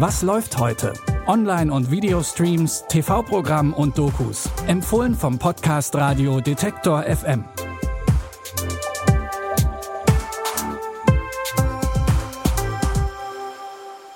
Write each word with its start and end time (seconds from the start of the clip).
Was 0.00 0.22
läuft 0.22 0.58
heute? 0.58 0.92
Online- 1.26 1.72
und 1.72 1.90
Videostreams, 1.90 2.84
TV-Programm 2.88 3.74
und 3.74 3.98
Dokus. 3.98 4.48
Empfohlen 4.68 5.12
vom 5.12 5.40
Podcast 5.40 5.92
Radio 5.96 6.40
Detektor 6.40 7.02
FM. 7.02 7.44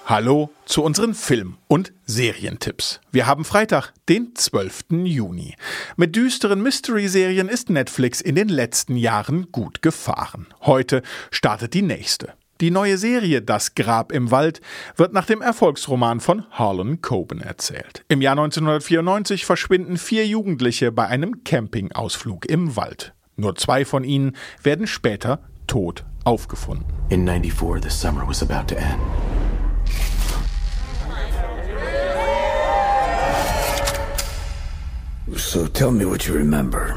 Hallo 0.06 0.50
zu 0.66 0.84
unseren 0.84 1.14
Film- 1.14 1.56
und 1.66 1.92
Serientipps. 2.06 3.00
Wir 3.10 3.26
haben 3.26 3.44
Freitag, 3.44 3.92
den 4.08 4.36
12. 4.36 4.84
Juni. 5.02 5.56
Mit 5.96 6.14
düsteren 6.14 6.62
Mystery-Serien 6.62 7.48
ist 7.48 7.70
Netflix 7.70 8.20
in 8.20 8.36
den 8.36 8.48
letzten 8.48 8.94
Jahren 8.94 9.50
gut 9.50 9.82
gefahren. 9.82 10.46
Heute 10.60 11.02
startet 11.32 11.74
die 11.74 11.82
nächste. 11.82 12.34
Die 12.62 12.70
neue 12.70 12.96
Serie 12.96 13.42
Das 13.42 13.74
Grab 13.74 14.12
im 14.12 14.30
Wald 14.30 14.60
wird 14.94 15.12
nach 15.12 15.26
dem 15.26 15.42
Erfolgsroman 15.42 16.20
von 16.20 16.44
Harlan 16.52 17.00
Coben 17.00 17.40
erzählt. 17.40 18.04
Im 18.06 18.20
Jahr 18.22 18.34
1994 18.38 19.44
verschwinden 19.44 19.96
vier 19.96 20.24
Jugendliche 20.28 20.92
bei 20.92 21.08
einem 21.08 21.42
Campingausflug 21.42 22.46
im 22.46 22.76
Wald. 22.76 23.14
Nur 23.34 23.56
zwei 23.56 23.84
von 23.84 24.04
ihnen 24.04 24.36
werden 24.62 24.86
später 24.86 25.40
tot 25.66 26.04
aufgefunden. 26.22 26.86
In 27.08 27.26
94, 27.26 27.82
the 27.82 27.90
summer 27.90 28.24
was 28.28 28.44
about 28.48 28.72
to 28.72 28.76
end. 28.76 29.00
So 35.36 35.66
tell 35.66 35.90
me 35.90 36.08
what 36.08 36.28
you 36.28 36.34
remember. 36.34 36.94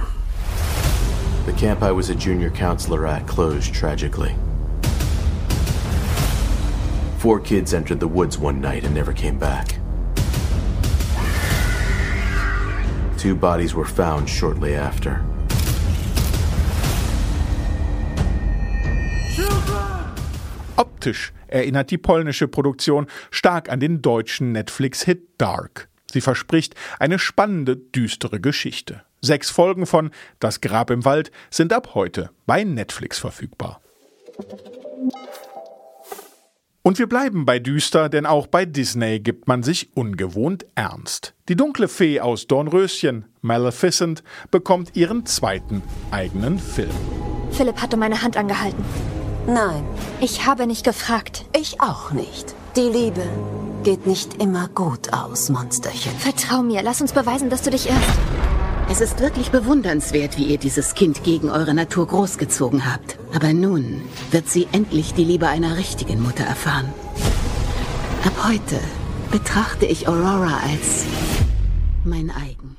The 1.47 1.53
camp 1.53 1.81
I 1.81 1.91
was 1.91 2.11
a 2.11 2.15
junior 2.15 2.51
counselor 2.51 3.07
at 3.07 3.25
closed 3.25 3.73
tragically. 3.73 4.35
Four 7.25 7.39
kids 7.39 7.73
entered 7.73 7.99
the 7.99 8.07
woods 8.07 8.37
one 8.37 8.61
night 8.61 8.83
and 8.83 8.93
never 8.93 9.11
came 9.11 9.39
back. 9.39 9.79
Two 13.17 13.33
bodies 13.33 13.73
were 13.73 13.83
found 13.83 14.29
shortly 14.29 14.75
after. 14.75 15.25
Optisch 20.75 21.33
erinnert 21.47 21.89
die 21.89 21.97
polnische 21.97 22.47
Produktion 22.47 23.07
stark 23.31 23.71
an 23.71 23.79
den 23.79 24.03
deutschen 24.03 24.51
Netflix-Hit 24.51 25.27
Dark. 25.39 25.89
Sie 26.11 26.21
verspricht 26.21 26.75
eine 26.99 27.17
spannende, 27.17 27.75
düstere 27.75 28.39
Geschichte. 28.39 29.01
Sechs 29.21 29.49
Folgen 29.49 29.87
von 29.87 30.11
Das 30.39 30.61
Grab 30.61 30.91
im 30.91 31.05
Wald 31.05 31.31
sind 31.49 31.73
ab 31.73 31.95
heute 31.95 32.29
bei 32.45 32.63
Netflix 32.63 33.17
verfügbar. 33.17 33.81
Und 36.87 36.99
wir 36.99 37.09
bleiben 37.09 37.47
bei 37.47 37.57
düster, 37.57 38.09
denn 38.09 38.27
auch 38.27 38.45
bei 38.45 38.63
Disney 38.63 39.19
gibt 39.19 39.47
man 39.47 39.63
sich 39.63 39.89
ungewohnt 39.97 40.67
ernst. 40.75 41.33
Die 41.49 41.55
dunkle 41.55 41.87
Fee 41.87 42.19
aus 42.21 42.45
Dornröschen, 42.45 43.25
Maleficent, 43.41 44.21
bekommt 44.51 44.95
ihren 44.95 45.25
zweiten 45.25 45.81
eigenen 46.11 46.59
Film. 46.59 46.91
Philipp 47.49 47.81
hat 47.81 47.95
um 47.95 48.01
meine 48.01 48.21
Hand 48.21 48.37
angehalten. 48.37 48.85
Nein, 49.47 49.83
Ich 50.21 50.45
habe 50.45 50.67
nicht 50.67 50.85
gefragt. 50.85 51.45
ich 51.57 51.81
auch 51.81 52.11
nicht. 52.11 52.53
Die 52.75 52.81
Liebe 52.81 53.23
geht 53.83 54.05
nicht 54.05 54.39
immer 54.39 54.67
gut 54.67 55.11
aus, 55.11 55.49
Monsterchen. 55.49 56.11
Vertrau 56.19 56.61
mir, 56.61 56.83
lass 56.83 57.01
uns 57.01 57.13
beweisen, 57.13 57.49
dass 57.49 57.63
du 57.63 57.71
dich 57.71 57.89
irrst. 57.89 58.19
Es 58.87 59.01
ist 59.01 59.19
wirklich 59.19 59.49
bewundernswert, 59.49 60.37
wie 60.37 60.43
ihr 60.43 60.59
dieses 60.59 60.93
Kind 60.93 61.23
gegen 61.23 61.49
eure 61.49 61.73
Natur 61.73 62.05
großgezogen 62.05 62.85
habt. 62.85 63.17
Aber 63.33 63.51
nun 63.51 64.03
wird 64.29 64.47
sie 64.47 64.67
endlich 64.73 65.15
die 65.15 65.23
Liebe 65.23 65.47
einer 65.47 65.75
richtigen 65.75 66.21
Mutter 66.21 66.43
erfahren. 66.43 66.93
Ab 68.23 68.47
heute 68.47 68.79
betrachte 69.31 69.87
ich 69.87 70.07
Aurora 70.07 70.59
als 70.69 71.03
mein 72.03 72.29
eigen. 72.29 72.77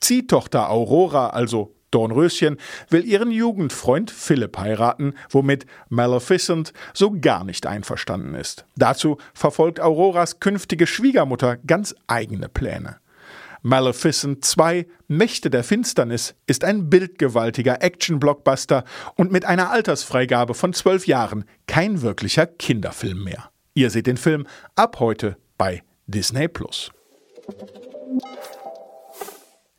Ziehtochter 0.00 0.70
Aurora, 0.70 1.30
also 1.30 1.74
Dornröschen, 1.90 2.58
will 2.88 3.04
ihren 3.04 3.32
Jugendfreund 3.32 4.12
Philipp 4.12 4.58
heiraten, 4.58 5.14
womit 5.28 5.66
Maleficent 5.88 6.72
so 6.94 7.10
gar 7.20 7.42
nicht 7.42 7.66
einverstanden 7.66 8.34
ist. 8.36 8.64
Dazu 8.76 9.18
verfolgt 9.34 9.80
Auroras 9.80 10.38
künftige 10.38 10.86
Schwiegermutter 10.86 11.56
ganz 11.56 11.96
eigene 12.06 12.48
Pläne. 12.48 13.00
Maleficent 13.62 14.44
2 14.44 14.86
Mächte 15.08 15.50
der 15.50 15.64
Finsternis 15.64 16.34
ist 16.46 16.64
ein 16.64 16.90
bildgewaltiger 16.90 17.82
Action-Blockbuster 17.82 18.84
und 19.16 19.32
mit 19.32 19.44
einer 19.44 19.70
Altersfreigabe 19.70 20.54
von 20.54 20.72
zwölf 20.72 21.06
Jahren 21.06 21.44
kein 21.66 22.02
wirklicher 22.02 22.46
Kinderfilm 22.46 23.24
mehr. 23.24 23.50
Ihr 23.74 23.90
seht 23.90 24.06
den 24.06 24.16
Film 24.16 24.46
ab 24.76 25.00
heute 25.00 25.36
bei 25.56 25.82
Disney 26.06 26.48
Plus. 26.48 26.90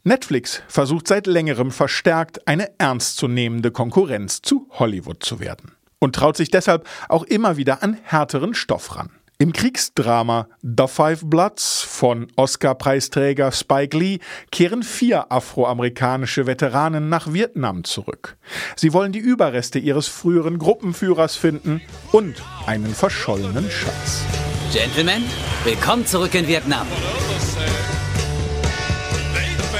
Netflix 0.04 0.64
versucht 0.68 1.08
seit 1.08 1.28
längerem 1.28 1.72
verstärkt 1.72 2.48
eine 2.48 2.72
ernstzunehmende 2.80 3.72
Konkurrenz 3.72 4.42
zu 4.42 4.68
Hollywood 4.72 5.24
zu 5.24 5.40
werden 5.40 5.74
und 6.00 6.16
traut 6.16 6.38
sich 6.38 6.50
deshalb 6.50 6.88
auch 7.10 7.24
immer 7.24 7.58
wieder 7.58 7.84
an 7.84 7.98
härteren 8.04 8.54
Stoff 8.54 8.96
ran. 8.96 9.12
Im 9.42 9.54
Kriegsdrama 9.54 10.50
The 10.62 10.88
Five 10.88 11.22
Bloods 11.24 11.82
von 11.82 12.28
Oscar-Preisträger 12.36 13.54
Spike 13.54 13.98
Lee 13.98 14.20
kehren 14.52 14.84
vier 14.84 15.32
afroamerikanische 15.32 16.46
Veteranen 16.46 17.08
nach 17.08 17.32
Vietnam 17.32 17.86
zurück. 17.86 18.36
Sie 18.76 18.92
wollen 18.92 19.14
die 19.14 19.20
Überreste 19.20 19.80
ihres 19.80 20.10
früheren 20.10 20.58
Gruppenführers 20.58 21.38
finden 21.38 21.80
und 22.12 22.36
einen 22.66 22.94
verschollenen 22.94 23.72
Schatz. 23.72 24.26
Gentlemen, 24.74 25.24
willkommen 25.64 26.06
zurück 26.06 26.36
in 26.36 26.46
Vietnam. 26.46 26.86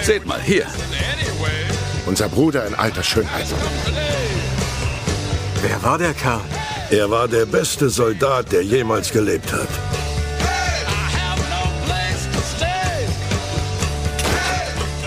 Seht 0.04 0.26
mal 0.26 0.42
hier. 0.42 0.68
Unser 2.06 2.30
Bruder 2.30 2.66
in 2.66 2.76
alter 2.76 3.04
Schönheit. 3.04 3.48
Wer 5.62 5.84
war 5.84 5.98
der 5.98 6.14
Kerl? 6.14 6.40
Er 6.92 7.08
war 7.12 7.28
der 7.28 7.46
beste 7.46 7.88
Soldat, 7.88 8.52
der 8.52 8.64
jemals 8.64 9.12
gelebt 9.12 9.54
hat. 9.54 9.68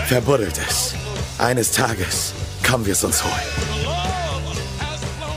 Verbuddelt 0.07 0.57
es. 0.65 0.93
Eines 1.37 1.73
Tages 1.73 2.33
kommen 2.65 2.85
wir 2.85 2.93
es 2.93 3.03
uns 3.03 3.21
holen. 3.21 3.33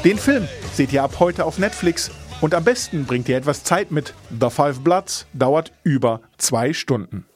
Den 0.05 0.19
Film 0.19 0.47
seht 0.73 0.93
ihr 0.93 1.03
ab 1.03 1.17
heute 1.19 1.45
auf 1.45 1.59
Netflix 1.59 2.12
und 2.41 2.55
am 2.55 2.63
besten 2.63 3.07
bringt 3.07 3.28
ihr 3.28 3.37
etwas 3.37 3.65
Zeit 3.65 3.91
mit. 3.91 4.15
The 4.31 4.49
Five 4.49 4.81
Bloods 4.81 5.27
dauert 5.33 5.73
über 5.83 6.21
zwei 6.39 6.73
Stunden. 6.73 7.27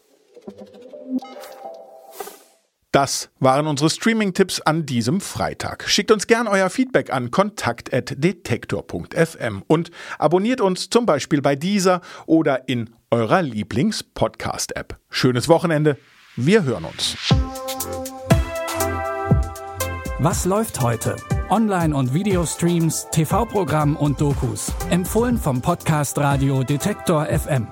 Das 2.93 3.31
waren 3.39 3.67
unsere 3.69 3.89
Streaming-Tipps 3.89 4.63
an 4.63 4.85
diesem 4.85 5.21
Freitag. 5.21 5.89
Schickt 5.89 6.11
uns 6.11 6.27
gern 6.27 6.49
euer 6.49 6.71
Feedback 6.71 7.13
an 7.13 7.31
kontakt.detektor.fm 7.31 9.63
und 9.69 9.93
abonniert 10.19 10.61
uns 10.61 10.91
zum 10.91 11.07
Beispiel 11.07 11.41
bei 11.41 11.55
dieser 11.55 12.01
oder 12.27 12.69
in 12.69 12.91
eurer 13.13 13.43
Lieblings-Podcast-App. 13.43 14.99
Schönes 15.09 15.49
Wochenende. 15.49 15.99
Wir 16.35 16.65
hören 16.65 16.85
uns. 16.85 17.15
Was 20.19 20.45
läuft 20.45 20.81
heute? 20.81 21.15
Online- 21.49 21.95
und 21.95 22.13
Videostreams, 22.13 23.07
TV-Programm 23.13 23.95
und 23.97 24.21
Dokus. 24.21 24.73
Empfohlen 24.91 25.39
vom 25.39 25.63
Podcast 25.63 26.19
Radio 26.19 26.65
Detektor 26.65 27.27
FM. 27.27 27.69